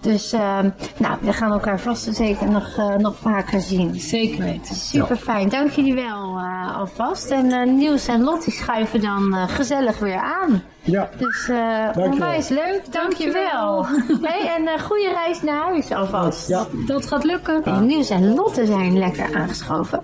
[0.00, 3.94] Dus ehm, nou, we gaan elkaar vast en zeker nog, eh, nog vaker zien.
[3.94, 4.74] Zeker weten.
[4.74, 7.30] Super fijn, dank jullie wel eh, alvast.
[7.30, 10.62] En eh, Niels en Lot die schuiven dan gezellig weer aan.
[10.82, 12.10] Ja, Dus eh Dankjewel.
[12.12, 13.86] onwijs leuk, dankjewel.
[14.22, 16.48] hey, en een goede reis naar huis alvast.
[16.48, 16.66] ja.
[16.86, 17.64] Dat gaat lukken.
[17.64, 20.02] En Niels en Lotte zijn lekker aangeschoven.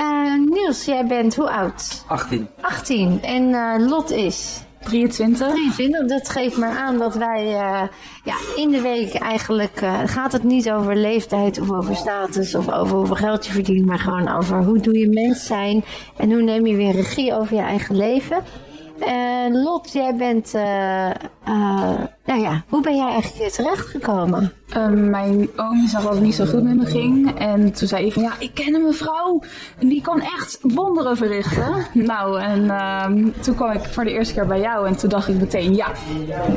[0.00, 2.04] Eh, Niels, jij bent hoe oud?
[2.06, 2.48] 18.
[2.60, 5.48] 18 en eh, Lot is 23.
[5.48, 6.06] 23.
[6.06, 7.82] Dat geeft maar aan dat wij eh,
[8.24, 12.72] ja, in de week eigenlijk eh, gaat het niet over leeftijd of over status of
[12.72, 15.84] over hoeveel geld je verdient, maar gewoon over hoe doe je mens zijn
[16.16, 18.42] en hoe neem je weer regie over je eigen leven.
[19.00, 21.10] En Lot, jij bent, eh,
[21.44, 24.52] eh, nou ja, hoe ben jij eigenlijk hier terechtgekomen?
[24.68, 27.38] Ehm, mijn oom zag dat het niet zo goed met me ging.
[27.38, 29.42] En toen zei hij van ja, ik ken een mevrouw.
[29.78, 31.86] En die kan echt wonderen verrichten.
[31.92, 34.86] Nou, en ehm, toen kwam ik voor de eerste keer bij jou.
[34.86, 35.92] En toen dacht ik meteen ja,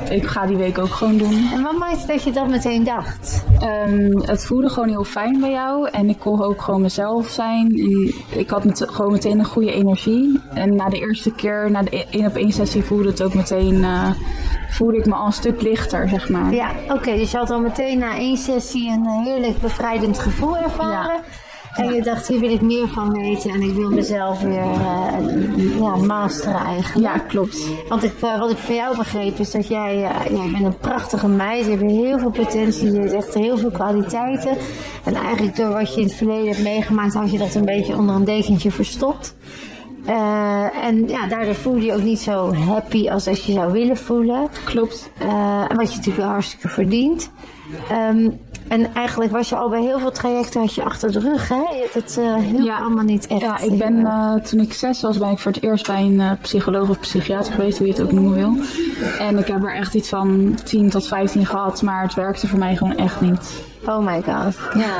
[0.09, 1.49] ik ga die week ook gewoon doen.
[1.53, 3.45] En wat maakt dat je dat meteen dacht?
[3.59, 5.89] Ehm, het voelde gewoon heel fijn bij jou.
[5.89, 7.69] En ik kon ook gewoon mezelf zijn.
[7.69, 10.39] En ik had met, gewoon meteen een goede energie.
[10.53, 13.83] En na de eerste keer, na de één op één sessie, voelde het ook meteen...
[13.83, 14.11] eh,
[14.73, 16.53] voelde ik me al een stuk lichter, zeg maar.
[16.53, 20.57] Ja, oké, dus je had al meteen na één sessie een eh, heerlijk bevrijdend gevoel
[20.57, 21.21] ervaren.
[21.73, 25.79] En je dacht, hier wil ik meer van weten en ik wil mezelf weer eh,
[25.79, 27.15] ja, masteren eigenlijk.
[27.15, 27.67] Ja, klopt.
[27.87, 29.95] Want ik, eh, wat ik van jou begreep is dat jij,
[30.29, 33.71] je bent een prachtige meid, je hebt heel veel potentie, je hebt echt heel veel
[33.71, 34.57] kwaliteiten.
[35.03, 37.97] En eigenlijk door wat je in het verleden hebt meegemaakt, had je dat een beetje
[37.97, 39.35] onder een dekentje verstopt.
[40.05, 43.71] Eh, en ja, daardoor voel je je ook niet zo happy als als je zou
[43.71, 44.49] willen voelen.
[44.63, 45.11] Klopt.
[45.19, 47.31] Eh, en wat je natuurlijk wel hartstikke verdient.
[47.89, 48.29] Ehm,
[48.67, 51.63] en eigenlijk was je al bij heel veel trajecten had je achter de rug, hè?
[51.93, 52.77] Het eh heel Ja.
[52.77, 53.41] allemaal niet echt.
[53.41, 56.19] Ja, ik ben eh, toen ik zes was, ben ik voor het eerst bij een
[56.19, 58.53] eh, psycholoog of psychiater geweest, hoe je het ook noemen wil.
[59.19, 62.59] En ik heb er echt iets van 10 tot 15 gehad, maar het werkte voor
[62.59, 63.63] mij gewoon echt niet.
[63.85, 64.57] Oh my god.
[64.73, 64.95] Ja.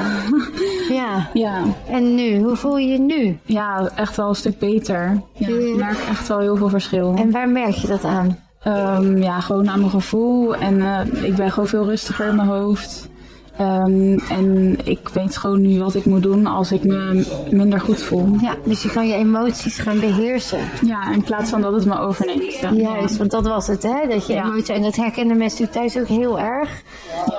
[0.96, 1.30] ja.
[1.34, 3.38] Ja, En nu, hoe voel je je nu?
[3.46, 5.22] ja echt wel een stuk beter.
[5.34, 7.14] Ja, ik merk echt wel heel veel verschil.
[7.18, 8.40] En waar merk je dat aan?
[8.64, 10.56] Ehm, ja, gewoon aan mijn gevoel.
[10.56, 10.82] En
[11.24, 13.10] ik ben gewoon veel rustiger in mijn hoofd.
[13.58, 18.02] Ehm, en ik weet gewoon nu wat ik moet doen als ik me minder goed
[18.02, 18.28] voel.
[18.42, 20.60] Ja, dus je kan je emoties gaan beheersen.
[20.86, 22.54] Ja, in plaats van dat het me overneemt.
[22.60, 22.72] Ja.
[22.72, 24.08] Juist, want dat was het, hè?
[24.10, 24.44] Dat je Ja.
[24.46, 26.82] emoties, en dat herkennen mensen thuis ook heel erg.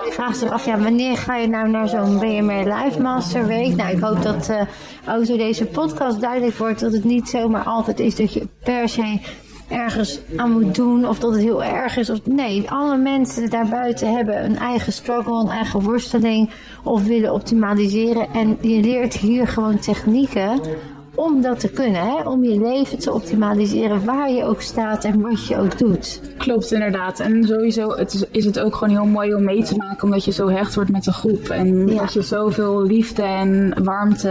[0.04, 3.76] Je vraagt zich af, ja, wanneer ga je nou naar zo'n BMR Live Master Week?
[3.76, 4.60] Nou, ik hoop dat eh
[5.08, 8.88] ook door deze podcast duidelijk wordt dat het niet zomaar altijd is dat je per
[8.88, 9.18] se
[9.68, 12.10] ergens aan moet doen of dat het heel erg is.
[12.10, 16.50] Of, nee, alle mensen daarbuiten hebben een eigen struggle, een eigen worsteling
[16.82, 18.28] of willen optimaliseren.
[18.32, 20.60] En je leert hier gewoon technieken
[21.14, 22.28] om dat te kunnen, hè?
[22.28, 26.20] om je leven te optimaliseren waar je ook staat en wat je ook doet.
[26.38, 27.20] Klopt, inderdaad.
[27.20, 30.24] En sowieso het is, is het ook gewoon heel mooi om mee te maken, omdat
[30.24, 31.48] je zo hecht wordt met de groep.
[31.48, 32.00] En Ja.
[32.00, 34.28] dat je zoveel liefde en warmte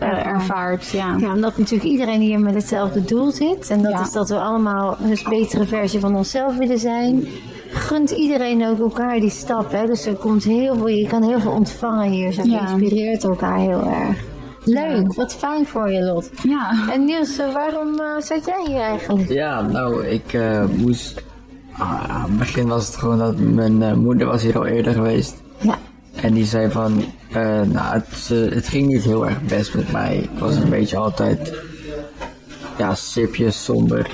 [0.00, 0.88] eh, ervaart.
[0.88, 1.16] Ja.
[1.18, 3.70] Ja, omdat natuurlijk iedereen hier met hetzelfde doel zit.
[3.70, 4.00] En dat Ja.
[4.00, 7.26] is dat we allemaal een betere versie van onszelf willen zijn.
[7.70, 9.72] Gunt iedereen ook elkaar die stap.
[9.72, 9.86] Hè?
[9.86, 12.46] Dus er komt heel veel, je kan heel veel ontvangen hier.
[12.46, 12.60] Ja.
[12.68, 14.32] inspireert elkaar heel erg.
[14.64, 16.30] Leuk, wat fijn voor je Lot.
[16.42, 16.72] ja.
[16.92, 19.28] En Niels, eh, waarom eh, zat jij hier eigenlijk?
[19.28, 21.22] Ja, nou, ik eh, moest...
[21.78, 24.92] Ah, aan het begin was het gewoon dat mijn eh, moeder was hier al eerder
[24.92, 25.34] geweest.
[25.58, 25.78] Ja,
[26.14, 27.04] En die zei van...
[27.32, 30.16] eh, nou, het, eh, het ging niet heel erg best met mij.
[30.16, 31.52] Ik was een beetje altijd...
[32.78, 34.10] Ja, sipjes, somber.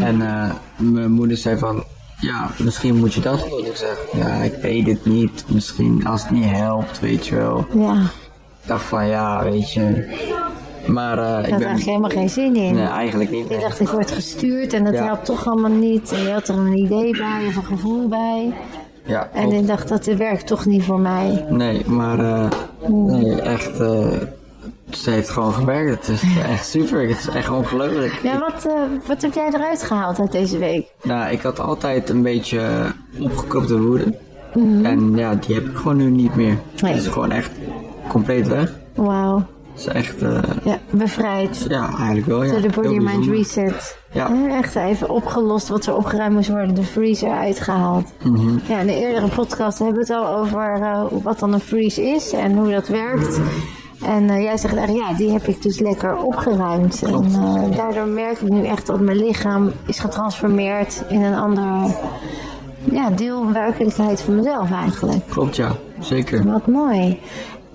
[0.00, 1.84] En eh, mijn moeder zei van...
[2.20, 3.64] Ja, misschien moet je dat doen.
[3.66, 5.44] Ik zeg, ja, ik weet het niet.
[5.48, 7.66] Misschien als het niet helpt, weet je wel.
[7.74, 8.02] ja.
[8.66, 10.04] Ik dacht van, ja, weet je...
[10.86, 11.68] Maar eh, Ik ik had ben...
[11.68, 12.74] eigenlijk helemaal geen zin in.
[12.74, 13.48] Nee, eigenlijk niet.
[13.48, 13.60] Je nee.
[13.60, 15.04] dacht, ik word gestuurd en dat Ja.
[15.04, 16.12] helpt toch allemaal niet.
[16.12, 18.54] En je had er een idee bij of een gevoel bij.
[19.04, 21.44] Ja, En ik dacht, dat werkt toch niet voor mij.
[21.50, 22.48] Nee, maar eh,
[22.88, 23.80] Nee, echt.
[23.80, 24.06] eh
[24.90, 26.06] ze heeft gewoon gewerkt.
[26.06, 27.08] Het is echt super.
[27.08, 28.20] Het is echt ongelooflijk.
[28.22, 28.66] Ja, wat,
[29.06, 30.86] wat heb jij eruit gehaald uit deze week?
[31.02, 32.68] Nou, ik had altijd een beetje
[33.20, 34.14] opgekropte woede.
[34.82, 36.56] En ja, die heb ik gewoon nu niet meer.
[36.82, 36.92] Nee.
[36.92, 37.50] Het is gewoon echt
[38.08, 38.72] compleet weg.
[38.94, 39.42] Wauw.
[39.72, 41.66] Het is echt, eh, Ja, bevrijd.
[41.68, 42.42] ja, eigenlijk wel.
[42.44, 42.58] Ja.
[42.60, 43.98] De body mind reset.
[44.12, 44.30] Ja.
[44.50, 46.74] Echt even opgelost wat er opgeruimd moest worden.
[46.74, 48.12] De freezer uitgehaald.
[48.22, 48.58] Mhm.
[48.68, 52.02] Ja, in de eerdere podcast hebben we het al over eh, wat dan een freeze
[52.02, 53.40] is en hoe dat werkt.
[54.04, 57.02] En eh, jij zegt eigenlijk, ja, die heb ik dus lekker opgeruimd.
[57.02, 61.94] En daardoor merk ik nu echt dat mijn lichaam is getransformeerd in een ander
[62.90, 65.26] ja, deel werkelijkheid van mezelf eigenlijk.
[65.28, 65.70] Klopt, ja.
[66.00, 66.44] Zeker.
[66.52, 67.20] Wat mooi.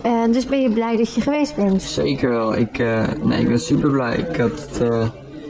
[0.02, 1.82] En dus ben je blij dat je geweest bent?
[1.82, 2.56] Zeker wel.
[2.58, 4.16] Ik, eh, nee, ik ben super blij.
[4.16, 5.08] Ik had het eh,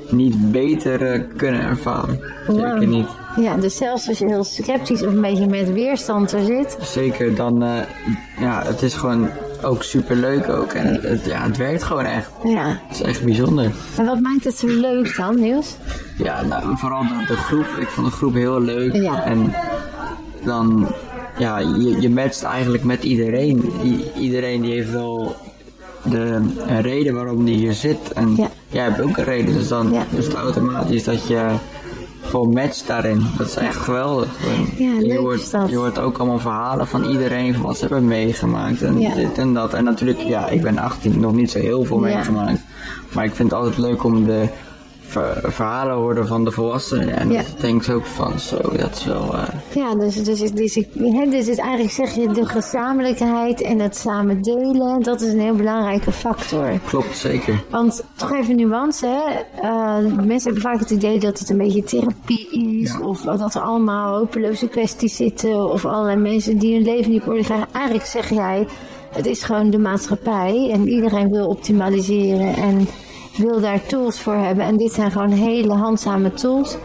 [0.09, 2.19] niet beter eh, kunnen ervaren.
[2.47, 2.87] Zeker Wow.
[2.89, 3.07] niet.
[3.35, 6.77] Ja, dus zelfs als je heel sceptisch of een beetje met weerstand er zit.
[6.81, 7.63] Zeker dan,
[8.39, 9.29] ja, het is gewoon
[9.63, 10.71] ook super leuk ook.
[10.73, 12.31] En het, het- ja, het werkt gewoon echt.
[12.43, 12.67] Ja.
[12.87, 13.71] Het is echt bijzonder.
[13.97, 15.75] En wat maakt het zo leuk dan, Niels?
[16.17, 17.65] Ja, nou, vooral de, de groep.
[17.79, 18.93] Ik vond de groep heel leuk.
[18.93, 19.23] Ja.
[19.23, 19.53] En
[20.43, 20.87] dan,
[21.41, 23.71] ja, je, je matcht eigenlijk met iedereen.
[23.83, 25.35] I- iedereen die heeft wel
[26.03, 28.11] de, een reden waarom die hier zit.
[28.13, 28.49] En Ja.
[28.67, 29.53] jij hebt ook een reden.
[29.53, 30.05] Dus dan Ja.
[30.17, 31.45] is het automatisch dat je
[32.23, 33.21] gewoon matcht daarin.
[33.37, 34.27] Dat is echt geweldig.
[34.77, 38.07] Ja, leuk je, hoort, je hoort ook allemaal verhalen van iedereen, van wat ze hebben
[38.07, 38.81] meegemaakt.
[38.81, 39.15] En Ja.
[39.15, 39.73] dit en dat.
[39.73, 42.15] En natuurlijk, ja, ik ben 18, nog niet zo heel veel Ja.
[42.15, 42.59] meegemaakt.
[43.13, 44.43] Maar ik vind het altijd leuk om de
[45.11, 47.17] ver- verhalen horen van de volwassenen.
[47.17, 47.37] En Ja.
[47.41, 49.33] dat denk ik ook van, zo, dat is wel...
[49.35, 49.43] eh,
[49.75, 55.03] Ja, dus, dus, dus, dus, dus eigenlijk zeg je de gezamenlijkheid en het samen delen,
[55.03, 56.79] dat is een heel belangrijke factor.
[56.87, 57.63] klopt, zeker.
[57.69, 59.21] Want toch even nuance, hè?
[59.61, 62.49] Eh, mensen hebben vaak het idee dat het een beetje therapie
[62.81, 62.99] is, Ja.
[63.07, 67.27] of dat er allemaal hopeloze kwesties zitten, of allerlei mensen die hun leven niet op
[67.27, 67.67] orde krijgen.
[67.71, 68.67] Eigenlijk zeg jij,
[69.11, 72.87] het is gewoon de maatschappij en iedereen wil optimaliseren en
[73.37, 74.65] wil daar tools voor hebben.
[74.65, 76.77] En dit zijn gewoon hele handzame tools.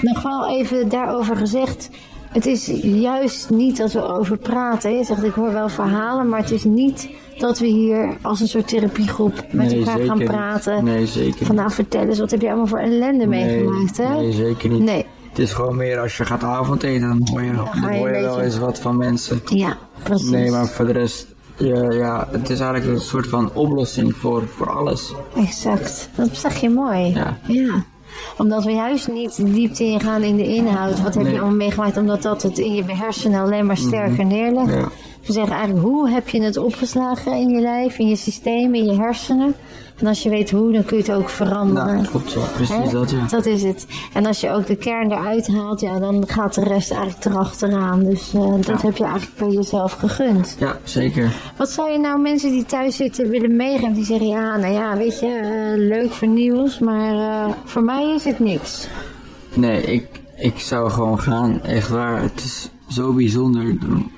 [0.00, 1.90] Nog wel even daarover gezegd.
[2.32, 4.96] Het is juist niet dat we over praten.
[4.96, 8.48] Je zegt, ik hoor wel verhalen, maar het is niet dat we hier als een
[8.48, 10.26] soort therapiegroep met Nee, elkaar gaan niet.
[10.26, 10.84] praten.
[10.84, 14.14] Nee, zeker Van nou, vertel eens, wat heb je allemaal voor ellende meegemaakt, hè?
[14.16, 14.82] Nee, zeker niet.
[14.82, 15.06] Nee.
[15.28, 18.08] Het is gewoon meer als je gaat avondeten, dan hoor je, dan ga je hoor
[18.08, 19.40] je een wel beetje- eens wat van mensen.
[19.44, 20.30] Ja, precies.
[20.30, 21.31] Nee, maar voor de rest,
[21.66, 25.14] ja, ja, het is eigenlijk een soort van oplossing voor, voor alles.
[25.36, 26.08] Exact.
[26.14, 27.12] Dat zeg je mooi.
[27.14, 27.38] Ja.
[27.46, 27.84] ja.
[28.38, 31.02] Omdat we juist niet diepte ingaan in de inhoud.
[31.02, 31.96] Wat heb je allemaal meegemaakt?
[31.96, 34.66] Omdat dat het in je hersenen alleen maar sterker neerlegt.
[34.66, 34.78] Mhm.
[34.78, 34.88] Ja.
[35.26, 38.84] We zeggen eigenlijk, hoe heb je het opgeslagen in je lijf, in je systeem, in
[38.84, 39.54] je hersenen?
[40.02, 41.94] En als je weet hoe, dan kun je het ook veranderen.
[41.94, 43.26] Nou, klopt, ja, precies dat, ja.
[43.28, 43.86] Dat is het.
[44.12, 48.04] En als je ook de kern eruit haalt, ja, dan gaat de rest eigenlijk erachteraan.
[48.04, 48.78] Dus eh, dat Ja.
[48.86, 50.56] heb je eigenlijk bij jezelf gegund.
[50.58, 51.32] Ja, zeker.
[51.56, 53.92] Wat zou je nou mensen die thuis zitten willen meegeven?
[53.94, 58.14] Die zeggen, ja, nou ja, weet je, eh, leuk voor nieuws, maar eh, voor mij
[58.14, 58.88] is het niks.
[59.54, 61.62] Nee, ik, ik zou gewoon gaan.
[61.62, 62.22] Echt waar.
[62.22, 63.76] Het is zo bijzonder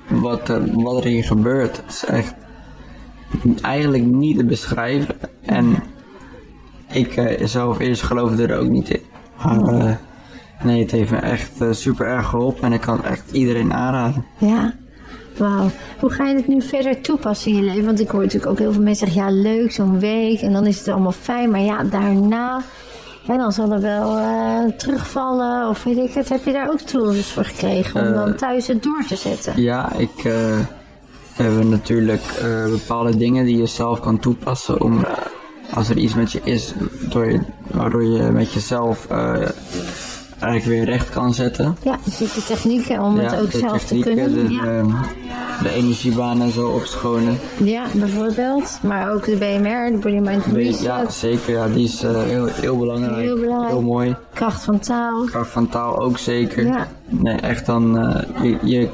[0.09, 1.77] wat, er- wat er hier gebeurt.
[1.77, 2.33] Het is echt
[3.61, 5.15] eigenlijk niet te beschrijven.
[5.41, 5.75] En
[6.91, 9.01] ik eh, zelf eerst geloofde er ook niet in.
[9.43, 9.95] Maar eh,
[10.63, 12.63] nee, het heeft me echt eh, super erg geholpen.
[12.63, 14.25] En ik kan het echt iedereen aanraden.
[14.37, 14.73] Ja,
[15.37, 15.69] wauw.
[15.99, 17.85] Hoe ga je het nu verder toepassen in je leven?
[17.85, 20.41] Want ik hoor natuurlijk ook heel veel mensen zeggen, ja, leuk, zo'n week.
[20.41, 21.51] En dan is het allemaal fijn.
[21.51, 22.61] Maar ja, daarna,
[23.27, 24.19] hè, dan zal er wel
[24.77, 25.69] terugvallen.
[25.69, 26.29] Of weet ik het.
[26.29, 29.61] Heb je daar ook tools voor gekregen om dan thuis het door te zetten?
[29.61, 30.23] Ja, ik
[31.37, 35.11] eh heb natuurlijk eh, bepaalde dingen die je zelf kan toepassen om eh,
[35.73, 36.73] als er iets met je is,
[37.09, 37.39] door je,
[37.71, 39.33] waardoor je met jezelf eh,
[40.39, 41.77] eigenlijk weer recht kan zetten.
[41.83, 44.33] Ja, dus de technieken om het ook zelf te kunnen.
[44.33, 44.61] De, ja.
[44.63, 44.93] de,
[45.63, 47.39] de energiebanen zo opschonen.
[47.63, 48.79] ja, bijvoorbeeld.
[48.81, 50.81] Maar ook de BMR, de Body Mind Reset.
[50.81, 51.53] Ja, zeker.
[51.53, 53.15] Ja, die is heel, heel belangrijk.
[53.15, 53.71] Heel belangrijk.
[53.71, 54.15] Heel mooi.
[54.33, 55.23] Kracht van taal.
[55.23, 56.65] Kracht van taal ook zeker.
[56.65, 56.87] Ja.
[57.07, 58.13] Nee, echt dan
[58.61, 58.89] je-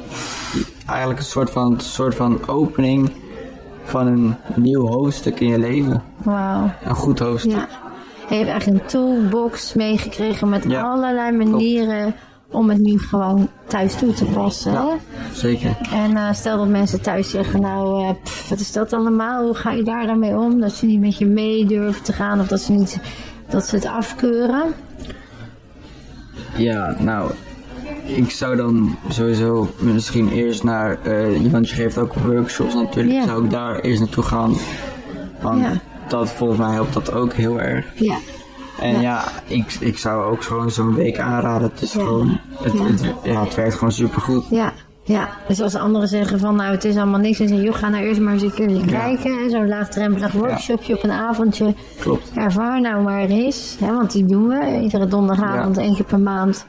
[0.86, 3.10] eigenlijk een soort van, soort van opening
[3.84, 6.02] van een nieuw hoofdstuk in je leven.
[6.16, 6.70] Wauw.
[6.84, 7.52] Een goed hoofdstuk.
[7.52, 7.68] Ja.
[8.28, 12.14] Je hebt eigenlijk een toolbox meegekregen met Ja, allerlei manieren
[12.50, 14.72] om het nu gewoon thuis toe te passen.
[14.72, 14.96] Ja.
[15.32, 15.76] Zeker.
[15.92, 19.44] En eh, stel dat mensen thuis zeggen, nou, eh, pff, wat is dat allemaal?
[19.44, 20.60] Hoe ga je daar dan mee om?
[20.60, 23.00] Dat ze niet met je mee durven te gaan of dat ze, niet,
[23.48, 24.74] dat ze het afkeuren.
[26.56, 27.30] Ja, nou,
[28.04, 33.24] ik zou dan sowieso misschien eerst naar, eh, want je geeft ook workshops natuurlijk, Ja.
[33.26, 34.54] zou ik daar eerst naartoe gaan.
[35.40, 35.72] Want Ja.
[36.08, 37.86] dat volgens mij helpt dat ook heel erg.
[37.94, 38.16] Ja.
[38.80, 39.00] En Ja.
[39.00, 41.70] ja, ik, ik zou ook gewoon zo'n week aanraden.
[41.70, 42.00] Het is Ja.
[42.00, 42.84] gewoon, het, Ja.
[42.84, 44.44] Het, ja, het werkt gewoon supergoed.
[44.50, 44.72] Ja.
[45.04, 47.74] Ja, dus als anderen zeggen van nou het is allemaal niks, dan zeg je joh,
[47.74, 49.50] ga nou eerst maar eens een keer kijken.
[49.50, 51.74] Zo'n laagdrempelig workshopje op een avondje.
[52.00, 52.30] Klopt.
[52.34, 54.80] Ervaar nou maar eens, hè, want die doen we.
[54.82, 55.82] Iedere donderdagavond, Ja.
[55.82, 56.66] één keer per maand.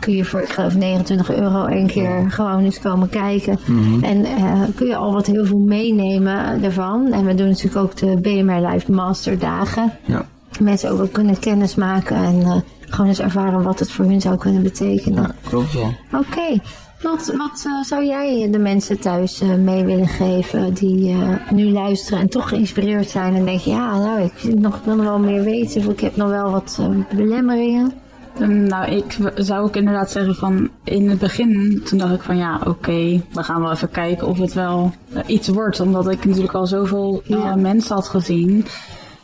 [0.00, 3.58] Kun je voor, ik geloof, 29 euro één keer gewoon eens komen kijken.
[3.66, 4.04] Mhm.
[4.04, 7.12] En eh, kun je al wat heel veel meenemen ervan.
[7.12, 9.92] En we doen natuurlijk ook de BMR Live Master dagen.
[10.04, 10.26] Ja.
[10.60, 14.36] Mensen ook wel kunnen kennismaken en eh, gewoon eens ervaren wat het voor hun zou
[14.36, 15.22] kunnen betekenen.
[15.22, 15.94] ja, klopt wel.
[16.12, 16.60] Oké,
[17.02, 21.16] wat, wat eh, zou jij de mensen thuis mee willen geven die
[21.50, 25.06] nu luisteren en toch geïnspireerd zijn en denken, ja, nou, ik, vind nog, wil nog
[25.06, 26.80] wel meer weten of ik heb nog wel wat
[27.16, 27.92] belemmeringen.
[28.40, 32.36] Ehm, Nou, ik zou ook inderdaad zeggen van in het begin, toen dacht ik van
[32.36, 35.80] ja, oké, we gaan wel even kijken of het wel eh, iets wordt.
[35.80, 37.54] Omdat ik natuurlijk al zoveel eh, Ja.
[37.56, 38.66] mensen had gezien.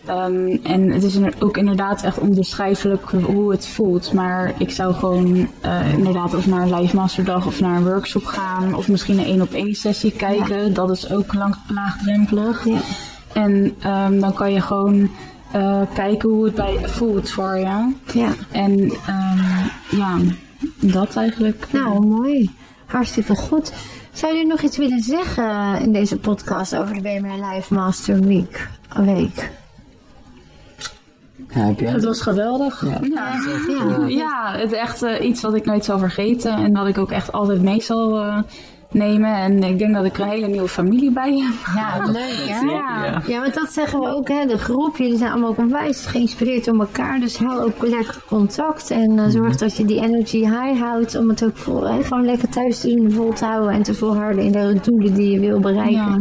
[0.07, 4.13] Ehm, en het is ook inderdaad echt onbeschrijfelijk hoe het voelt.
[4.13, 8.25] Maar ik zou gewoon eh, inderdaad of naar een live masterdag of naar een workshop
[8.25, 8.75] gaan.
[8.75, 10.75] Of misschien een één op één sessie kijken.
[10.75, 12.65] Dat is ook lang, laagdrempelig.
[12.65, 12.79] Ja.
[13.33, 15.11] En ehm, dan kan je gewoon
[15.53, 17.93] eh, kijken hoe het bij voelt voor je.
[18.13, 20.19] Ja, En ehm, ja,
[20.81, 21.67] dat eigenlijk.
[21.73, 22.51] nou, mooi.
[22.87, 23.73] Hartstikke goed.
[24.13, 28.69] Zou je nog iets willen zeggen in deze podcast over de BMR Live Master Week?
[28.97, 29.51] Week?
[31.55, 31.91] Ja, heb jij?
[31.91, 32.85] Het was geweldig.
[32.85, 32.99] Ja.
[33.03, 33.35] Ja,
[33.69, 34.07] Ja.
[34.07, 36.53] ja het is echt eh, iets wat ik nooit zal vergeten.
[36.57, 38.39] En dat ik ook echt altijd mee zal eh,
[38.93, 39.35] nemen.
[39.35, 41.75] En ik denk dat ik er een hele nieuwe familie bij heb.
[41.75, 42.61] Ja, leuk hè?
[42.61, 43.23] Ja.
[43.27, 44.47] Ja, want dat zeggen we ook, hè.
[44.47, 47.21] De groep, jullie zijn allemaal ook onwijs geïnspireerd door elkaar.
[47.21, 48.91] Dus hou ook lekker contact.
[48.91, 51.17] En eh, zorg dat je die energy high houdt.
[51.17, 53.73] Om het ook vol, hè, gewoon lekker thuis te doen, vol te houden.
[53.73, 56.21] En te volharden in de doelen die je wil bereiken.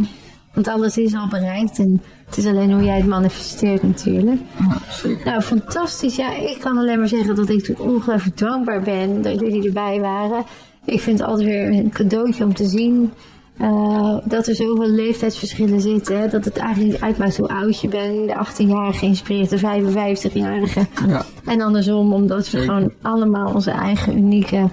[0.52, 1.78] Want alles is al bereikt.
[1.78, 4.40] En het is alleen hoe jij het manifesteert natuurlijk.
[4.58, 5.24] Ja, zeker.
[5.24, 6.16] Nou, fantastisch.
[6.16, 10.00] Ja, ik kan alleen maar zeggen dat ik natuurlijk ongelooflijk dankbaar ben dat jullie erbij
[10.00, 10.44] waren.
[10.84, 13.12] Ik vind het altijd weer een cadeautje om te zien
[13.56, 16.20] eh, dat er zoveel leeftijdsverschillen zitten.
[16.20, 16.28] Hè?
[16.28, 18.28] Dat het eigenlijk niet uitmaakt hoe oud je bent.
[18.28, 20.86] De 18-jarige inspireert de 55-jarige.
[21.08, 22.66] Ja, En andersom, omdat we Zeker.
[22.74, 24.68] gewoon allemaal onze eigen unieke,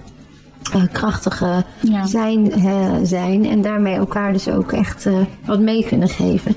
[0.73, 2.05] eh, krachtige Ja.
[2.05, 2.51] zijn,
[3.03, 3.45] zijn.
[3.45, 6.55] En daarmee elkaar dus ook echt eh, wat mee kunnen geven.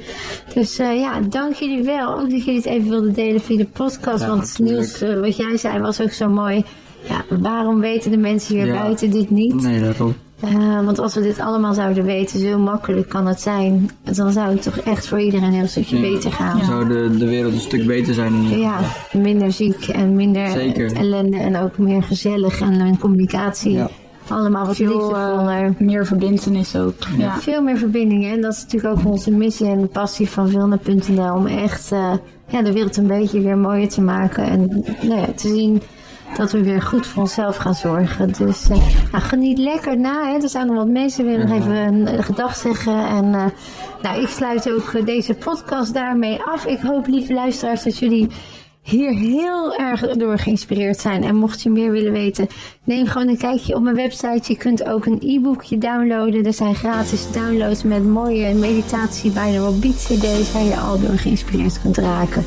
[0.54, 2.18] Dus eh, ja, dank jullie wel.
[2.18, 4.20] Ook dat jullie het even wilden delen via de podcast.
[4.22, 4.58] Ja, want.
[4.58, 6.64] Niels, eh, wat jij zei was ook zo mooi.
[7.08, 8.82] Ja, waarom weten de mensen hier Ja.
[8.82, 9.62] buiten dit niet?
[9.62, 10.14] nee, daarom.
[10.40, 13.90] Eh, want als we dit allemaal zouden weten, zo makkelijk kan het zijn.
[14.02, 16.12] Dan zou het toch echt voor iedereen een heel stukje Ja.
[16.12, 16.56] beter gaan.
[16.58, 18.34] Dan zou de, de wereld een stuk beter zijn.
[18.34, 18.78] in ieder Ja,
[19.12, 20.96] minder ziek en minder Zeker.
[20.96, 23.72] ellende en ook meer gezellig en communicatie.
[23.72, 23.90] Ja.
[24.28, 26.94] Allemaal wat Veel eh, meer verbindenis ook.
[27.18, 27.38] Ja.
[27.38, 28.32] Veel meer verbindingen.
[28.32, 31.34] En dat is natuurlijk ook onze missie en de passie van Vilna.nl.
[31.34, 32.12] Om echt eh,
[32.48, 34.44] ja, de wereld een beetje weer mooier te maken.
[34.44, 35.82] En nou ja, te zien
[36.36, 38.32] dat we weer goed voor onszelf gaan zorgen.
[38.32, 38.76] Dus eh,
[39.12, 40.28] nou, geniet lekker na.
[40.28, 40.42] Hè.
[40.42, 43.06] Er zijn nog wat mensen die willen nog even een, gedag zeggen.
[43.06, 43.44] En eh,
[44.02, 46.66] nou, ik sluit ook eh, deze podcast daarmee af.
[46.66, 48.28] Ik hoop, lieve luisteraars, dat jullie
[48.82, 51.24] hier heel erg door geïnspireerd zijn.
[51.24, 52.48] En mocht je meer willen weten,
[52.84, 54.52] neem gewoon een kijkje op mijn website.
[54.52, 56.44] Je kunt ook een e-boekje downloaden.
[56.44, 61.18] Er zijn gratis downloads met mooie meditatie bij de beat cd's waar je al door
[61.18, 62.44] geïnspireerd kunt raken.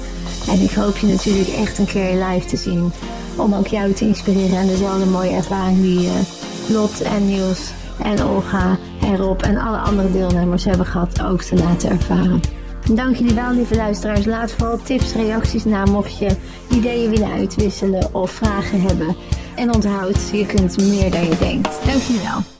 [0.47, 2.91] En ik hoop je natuurlijk echt een keer live te zien.
[3.35, 6.13] Om ook jou te inspireren en dezelfde mooie ervaring die eh,
[6.67, 7.71] Lot en Niels
[8.03, 12.41] en Olga en Rob en alle andere deelnemers hebben gehad ook te laten ervaren.
[12.91, 14.25] Dank jullie wel, lieve luisteraars.
[14.25, 16.35] Laat vooral tips, reacties na mocht je
[16.69, 19.15] ideeën willen uitwisselen of vragen hebben.
[19.55, 21.79] En onthoud, je kunt meer dan je denkt.
[21.85, 22.53] Dank jullie wel.